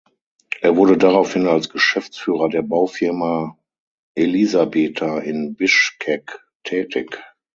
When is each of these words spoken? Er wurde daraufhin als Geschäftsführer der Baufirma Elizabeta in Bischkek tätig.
Er 0.61 0.77
wurde 0.77 0.97
daraufhin 0.97 1.45
als 1.47 1.69
Geschäftsführer 1.69 2.49
der 2.49 2.63
Baufirma 2.63 3.59
Elizabeta 4.15 5.19
in 5.19 5.53
Bischkek 5.55 6.39
tätig. 6.63 7.21